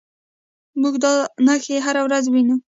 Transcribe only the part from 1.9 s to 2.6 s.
ورځ وینو.